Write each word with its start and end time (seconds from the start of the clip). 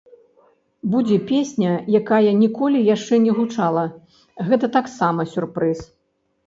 Будзе 0.93 1.17
песня, 1.31 1.71
якая 2.01 2.31
ніколі 2.41 2.79
яшчэ 2.95 3.13
не 3.27 3.31
гучала, 3.41 3.83
гэта 4.51 4.73
таксама 4.79 5.33
сюрпрыз. 5.37 5.79